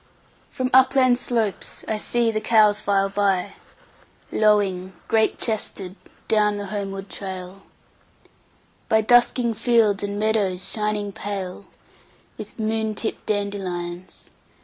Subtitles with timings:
[0.57, 5.95] 1From upland slopes I see the cows file by,2Lowing, great chested,
[6.27, 7.07] down the homeward
[8.89, 14.31] trail,3By dusking fields and meadows shining pale4With moon tipped dandelions.